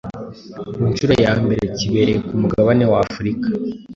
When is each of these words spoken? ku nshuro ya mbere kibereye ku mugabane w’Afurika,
ku 0.75 0.81
nshuro 0.91 1.13
ya 1.23 1.33
mbere 1.43 1.63
kibereye 1.77 2.17
ku 2.27 2.33
mugabane 2.41 2.83
w’Afurika, 2.91 3.47